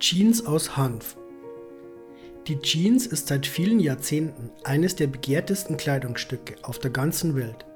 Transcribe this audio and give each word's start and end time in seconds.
Jeans 0.00 0.46
aus 0.46 0.78
Hanf. 0.78 1.18
Die 2.46 2.58
Jeans 2.58 3.06
ist 3.06 3.28
seit 3.28 3.46
vielen 3.46 3.80
Jahrzehnten 3.80 4.50
eines 4.64 4.96
der 4.96 5.08
begehrtesten 5.08 5.76
Kleidungsstücke 5.76 6.54
auf 6.62 6.78
der 6.78 6.90
ganzen 6.90 7.36
Welt. 7.36 7.66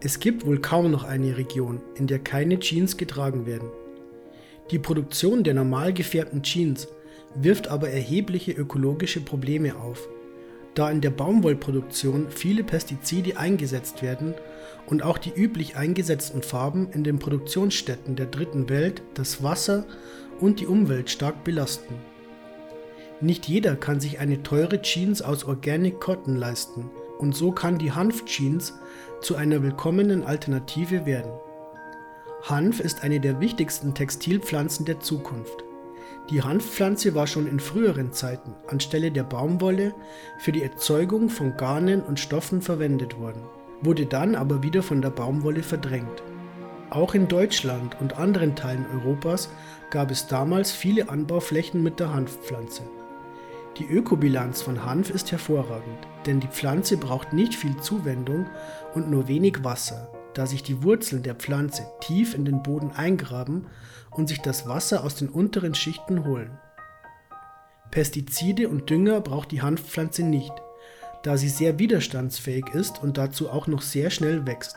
Es 0.00 0.18
gibt 0.18 0.44
wohl 0.44 0.60
kaum 0.60 0.90
noch 0.90 1.04
eine 1.04 1.36
Region, 1.36 1.80
in 1.94 2.08
der 2.08 2.18
keine 2.18 2.58
Jeans 2.58 2.96
getragen 2.96 3.46
werden. 3.46 3.70
Die 4.72 4.80
Produktion 4.80 5.44
der 5.44 5.54
normal 5.54 5.94
gefärbten 5.94 6.42
Jeans 6.42 6.88
wirft 7.36 7.68
aber 7.68 7.88
erhebliche 7.88 8.50
ökologische 8.50 9.20
Probleme 9.20 9.76
auf, 9.76 10.08
da 10.74 10.90
in 10.90 11.00
der 11.00 11.10
Baumwollproduktion 11.10 12.30
viele 12.30 12.64
Pestizide 12.64 13.36
eingesetzt 13.36 14.02
werden 14.02 14.34
und 14.86 15.04
auch 15.04 15.18
die 15.18 15.32
üblich 15.32 15.76
eingesetzten 15.76 16.42
Farben 16.42 16.88
in 16.90 17.04
den 17.04 17.20
Produktionsstätten 17.20 18.16
der 18.16 18.26
Dritten 18.26 18.68
Welt 18.68 19.02
das 19.14 19.44
Wasser 19.44 19.86
und 20.44 20.60
die 20.60 20.66
Umwelt 20.66 21.08
stark 21.08 21.42
belasten. 21.42 21.94
Nicht 23.22 23.48
jeder 23.48 23.76
kann 23.76 23.98
sich 23.98 24.18
eine 24.18 24.42
teure 24.42 24.82
Jeans 24.82 25.22
aus 25.22 25.44
Organic 25.44 26.00
Cotton 26.00 26.36
leisten 26.36 26.90
und 27.18 27.34
so 27.34 27.50
kann 27.50 27.78
die 27.78 27.92
Hanf-Jeans 27.92 28.74
zu 29.22 29.36
einer 29.36 29.62
willkommenen 29.62 30.22
Alternative 30.22 31.06
werden. 31.06 31.32
Hanf 32.42 32.80
ist 32.80 33.02
eine 33.02 33.20
der 33.20 33.40
wichtigsten 33.40 33.94
Textilpflanzen 33.94 34.84
der 34.84 35.00
Zukunft. 35.00 35.64
Die 36.28 36.42
Hanfpflanze 36.42 37.14
war 37.14 37.26
schon 37.26 37.46
in 37.46 37.58
früheren 37.58 38.12
Zeiten 38.12 38.54
anstelle 38.66 39.10
der 39.10 39.24
Baumwolle 39.24 39.94
für 40.38 40.52
die 40.52 40.62
Erzeugung 40.62 41.30
von 41.30 41.56
Garnen 41.56 42.02
und 42.02 42.20
Stoffen 42.20 42.60
verwendet 42.60 43.18
worden, 43.18 43.42
wurde 43.80 44.04
dann 44.04 44.34
aber 44.34 44.62
wieder 44.62 44.82
von 44.82 45.00
der 45.00 45.10
Baumwolle 45.10 45.62
verdrängt. 45.62 46.22
Auch 46.90 47.14
in 47.14 47.28
Deutschland 47.28 47.96
und 48.00 48.18
anderen 48.18 48.54
Teilen 48.54 48.86
Europas 48.92 49.48
gab 49.90 50.10
es 50.10 50.26
damals 50.26 50.70
viele 50.70 51.08
Anbauflächen 51.08 51.82
mit 51.82 51.98
der 51.98 52.12
Hanfpflanze. 52.12 52.82
Die 53.78 53.86
Ökobilanz 53.86 54.62
von 54.62 54.84
Hanf 54.84 55.10
ist 55.10 55.32
hervorragend, 55.32 55.98
denn 56.26 56.38
die 56.38 56.48
Pflanze 56.48 56.96
braucht 56.96 57.32
nicht 57.32 57.54
viel 57.54 57.76
Zuwendung 57.78 58.46
und 58.94 59.10
nur 59.10 59.26
wenig 59.26 59.64
Wasser, 59.64 60.12
da 60.34 60.46
sich 60.46 60.62
die 60.62 60.84
Wurzeln 60.84 61.24
der 61.24 61.34
Pflanze 61.34 61.84
tief 62.00 62.34
in 62.34 62.44
den 62.44 62.62
Boden 62.62 62.92
eingraben 62.92 63.66
und 64.12 64.28
sich 64.28 64.40
das 64.40 64.68
Wasser 64.68 65.02
aus 65.02 65.16
den 65.16 65.28
unteren 65.28 65.74
Schichten 65.74 66.24
holen. 66.24 66.56
Pestizide 67.90 68.68
und 68.68 68.90
Dünger 68.90 69.20
braucht 69.20 69.50
die 69.50 69.62
Hanfpflanze 69.62 70.22
nicht, 70.22 70.52
da 71.24 71.36
sie 71.36 71.48
sehr 71.48 71.78
widerstandsfähig 71.78 72.66
ist 72.74 73.02
und 73.02 73.18
dazu 73.18 73.50
auch 73.50 73.66
noch 73.66 73.82
sehr 73.82 74.10
schnell 74.10 74.46
wächst. 74.46 74.76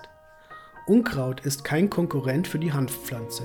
Unkraut 0.88 1.42
ist 1.42 1.66
kein 1.66 1.90
Konkurrent 1.90 2.48
für 2.48 2.60
die 2.60 2.72
Hanfpflanze. 2.72 3.44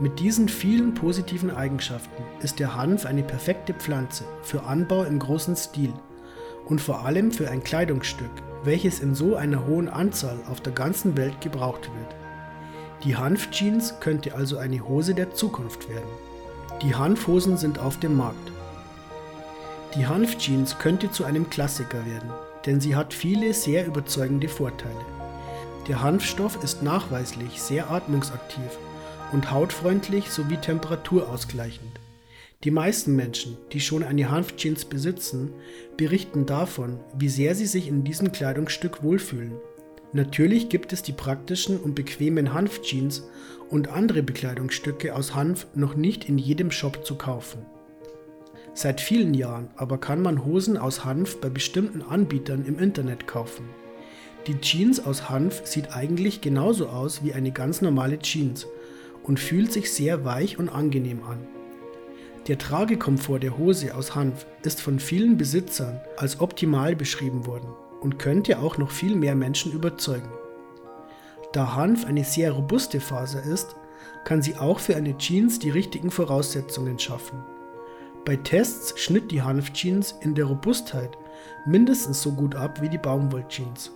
Mit 0.00 0.18
diesen 0.18 0.48
vielen 0.48 0.94
positiven 0.94 1.50
Eigenschaften 1.50 2.22
ist 2.40 2.58
der 2.58 2.74
Hanf 2.74 3.04
eine 3.04 3.22
perfekte 3.22 3.74
Pflanze 3.74 4.24
für 4.42 4.62
Anbau 4.62 5.04
im 5.04 5.18
großen 5.18 5.56
Stil 5.56 5.92
und 6.64 6.80
vor 6.80 7.04
allem 7.04 7.32
für 7.32 7.50
ein 7.50 7.62
Kleidungsstück, 7.62 8.30
welches 8.62 9.00
in 9.00 9.14
so 9.14 9.36
einer 9.36 9.66
hohen 9.66 9.90
Anzahl 9.90 10.38
auf 10.50 10.62
der 10.62 10.72
ganzen 10.72 11.18
Welt 11.18 11.38
gebraucht 11.42 11.90
wird. 11.98 12.14
Die 13.04 13.14
Hanfjeans 13.14 14.00
könnte 14.00 14.34
also 14.34 14.56
eine 14.56 14.88
Hose 14.88 15.12
der 15.12 15.34
Zukunft 15.34 15.90
werden. 15.90 16.08
Die 16.80 16.94
Hanfhosen 16.94 17.58
sind 17.58 17.78
auf 17.78 18.00
dem 18.00 18.16
Markt. 18.16 18.52
Die 19.94 20.06
Hanfjeans 20.06 20.78
könnte 20.78 21.10
zu 21.10 21.24
einem 21.24 21.50
Klassiker 21.50 22.06
werden, 22.06 22.30
denn 22.64 22.80
sie 22.80 22.96
hat 22.96 23.12
viele 23.12 23.52
sehr 23.52 23.86
überzeugende 23.86 24.48
Vorteile. 24.48 25.13
Der 25.88 26.00
Hanfstoff 26.00 26.62
ist 26.64 26.82
nachweislich 26.82 27.60
sehr 27.60 27.90
atmungsaktiv 27.90 28.78
und 29.32 29.50
hautfreundlich 29.50 30.30
sowie 30.30 30.56
temperaturausgleichend. 30.56 32.00
Die 32.64 32.70
meisten 32.70 33.14
Menschen, 33.14 33.58
die 33.72 33.80
schon 33.80 34.02
eine 34.02 34.30
Hanfjeans 34.30 34.86
besitzen, 34.86 35.52
berichten 35.98 36.46
davon, 36.46 37.00
wie 37.18 37.28
sehr 37.28 37.54
sie 37.54 37.66
sich 37.66 37.88
in 37.88 38.02
diesem 38.02 38.32
Kleidungsstück 38.32 39.02
wohlfühlen. 39.02 39.52
Natürlich 40.14 40.70
gibt 40.70 40.94
es 40.94 41.02
die 41.02 41.12
praktischen 41.12 41.78
und 41.78 41.94
bequemen 41.94 42.54
Hanfjeans 42.54 43.28
und 43.68 43.88
andere 43.88 44.22
Bekleidungsstücke 44.22 45.14
aus 45.14 45.34
Hanf 45.34 45.66
noch 45.74 45.96
nicht 45.96 46.26
in 46.30 46.38
jedem 46.38 46.70
Shop 46.70 47.04
zu 47.04 47.16
kaufen. 47.16 47.66
Seit 48.72 49.02
vielen 49.02 49.34
Jahren 49.34 49.68
aber 49.76 49.98
kann 49.98 50.22
man 50.22 50.46
Hosen 50.46 50.78
aus 50.78 51.04
Hanf 51.04 51.40
bei 51.42 51.50
bestimmten 51.50 52.00
Anbietern 52.00 52.64
im 52.64 52.78
Internet 52.78 53.26
kaufen. 53.26 53.68
Die 54.46 54.60
Jeans 54.60 55.04
aus 55.04 55.30
Hanf 55.30 55.62
sieht 55.64 55.96
eigentlich 55.96 56.42
genauso 56.42 56.88
aus 56.88 57.24
wie 57.24 57.32
eine 57.32 57.50
ganz 57.50 57.80
normale 57.80 58.18
Jeans 58.18 58.66
und 59.22 59.40
fühlt 59.40 59.72
sich 59.72 59.90
sehr 59.90 60.26
weich 60.26 60.58
und 60.58 60.68
angenehm 60.68 61.22
an. 61.24 61.38
Der 62.46 62.58
Tragekomfort 62.58 63.38
der 63.38 63.56
Hose 63.56 63.94
aus 63.94 64.14
Hanf 64.14 64.44
ist 64.62 64.82
von 64.82 64.98
vielen 64.98 65.38
Besitzern 65.38 65.98
als 66.18 66.40
optimal 66.40 66.94
beschrieben 66.94 67.46
worden 67.46 67.70
und 68.02 68.18
könnte 68.18 68.58
auch 68.58 68.76
noch 68.76 68.90
viel 68.90 69.16
mehr 69.16 69.34
Menschen 69.34 69.72
überzeugen. 69.72 70.28
Da 71.54 71.74
Hanf 71.74 72.04
eine 72.04 72.24
sehr 72.24 72.52
robuste 72.52 73.00
Faser 73.00 73.42
ist, 73.42 73.76
kann 74.24 74.42
sie 74.42 74.56
auch 74.56 74.78
für 74.78 74.94
eine 74.94 75.16
Jeans 75.16 75.58
die 75.58 75.70
richtigen 75.70 76.10
Voraussetzungen 76.10 76.98
schaffen. 76.98 77.42
Bei 78.26 78.36
Tests 78.36 79.00
schnitt 79.00 79.30
die 79.30 79.40
Hanfjeans 79.40 80.16
in 80.20 80.34
der 80.34 80.44
Robustheit 80.44 81.16
mindestens 81.64 82.20
so 82.20 82.32
gut 82.32 82.54
ab 82.56 82.82
wie 82.82 82.90
die 82.90 82.98
Baumwolljeans. 82.98 83.90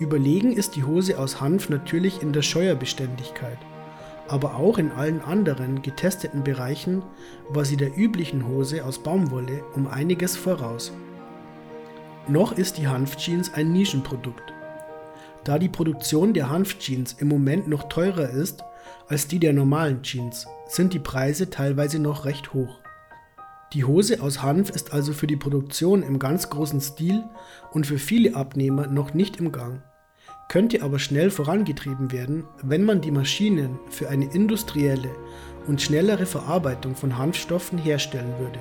Überlegen 0.00 0.52
ist 0.52 0.76
die 0.76 0.84
Hose 0.84 1.18
aus 1.18 1.40
Hanf 1.40 1.68
natürlich 1.68 2.22
in 2.22 2.32
der 2.32 2.42
Scheuerbeständigkeit, 2.42 3.58
aber 4.28 4.56
auch 4.56 4.78
in 4.78 4.92
allen 4.92 5.20
anderen 5.20 5.82
getesteten 5.82 6.44
Bereichen 6.44 7.02
war 7.48 7.64
sie 7.64 7.76
der 7.76 7.96
üblichen 7.96 8.46
Hose 8.46 8.84
aus 8.84 9.02
Baumwolle 9.02 9.64
um 9.74 9.88
einiges 9.88 10.36
voraus. 10.36 10.92
Noch 12.28 12.52
ist 12.52 12.78
die 12.78 12.86
Hanfjeans 12.86 13.54
ein 13.54 13.72
Nischenprodukt. 13.72 14.52
Da 15.44 15.58
die 15.58 15.70
Produktion 15.70 16.34
der 16.34 16.50
Hanfjeans 16.50 17.14
im 17.14 17.28
Moment 17.28 17.68
noch 17.68 17.88
teurer 17.88 18.28
ist 18.28 18.62
als 19.08 19.26
die 19.26 19.38
der 19.38 19.52
normalen 19.52 20.02
Jeans, 20.02 20.46
sind 20.66 20.92
die 20.92 20.98
Preise 20.98 21.50
teilweise 21.50 21.98
noch 21.98 22.24
recht 22.24 22.52
hoch. 22.52 22.78
Die 23.72 23.84
Hose 23.84 24.22
aus 24.22 24.42
Hanf 24.42 24.70
ist 24.70 24.92
also 24.92 25.12
für 25.12 25.26
die 25.26 25.36
Produktion 25.36 26.02
im 26.02 26.18
ganz 26.18 26.48
großen 26.48 26.80
Stil 26.80 27.22
und 27.72 27.86
für 27.86 27.98
viele 27.98 28.34
Abnehmer 28.34 28.86
noch 28.86 29.12
nicht 29.12 29.38
im 29.38 29.52
Gang, 29.52 29.82
könnte 30.48 30.82
aber 30.82 30.98
schnell 30.98 31.30
vorangetrieben 31.30 32.10
werden, 32.10 32.44
wenn 32.62 32.84
man 32.84 33.02
die 33.02 33.10
Maschinen 33.10 33.78
für 33.90 34.08
eine 34.08 34.32
industrielle 34.32 35.10
und 35.66 35.82
schnellere 35.82 36.24
Verarbeitung 36.24 36.96
von 36.96 37.18
Hanfstoffen 37.18 37.78
herstellen 37.78 38.32
würde. 38.38 38.58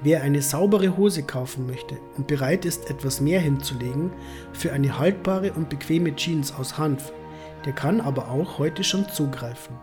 Wer 0.00 0.22
eine 0.22 0.40
saubere 0.40 0.96
Hose 0.96 1.24
kaufen 1.24 1.66
möchte 1.66 1.98
und 2.16 2.28
bereit 2.28 2.64
ist, 2.64 2.88
etwas 2.88 3.20
mehr 3.20 3.40
hinzulegen 3.40 4.12
für 4.52 4.72
eine 4.72 4.96
haltbare 4.96 5.52
und 5.52 5.68
bequeme 5.68 6.14
Jeans 6.14 6.54
aus 6.54 6.78
Hanf, 6.78 7.12
der 7.64 7.72
kann 7.72 8.00
aber 8.00 8.30
auch 8.30 8.58
heute 8.58 8.84
schon 8.84 9.08
zugreifen. 9.08 9.74